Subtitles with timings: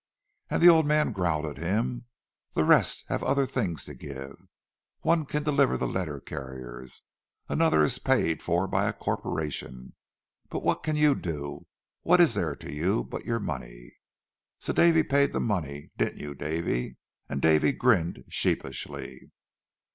[0.49, 2.05] And the old man growled at him,
[2.55, 4.35] 'The rest have other things to give.
[5.01, 7.03] One can deliver the letter carriers,
[7.47, 9.93] another is paid for by a corporation.
[10.49, 11.67] But what can you do?
[12.01, 16.97] What is there to you but your money?'—So Davy paid the money—didn't you, Davy?"
[17.29, 19.29] And Davy grinned sheepishly.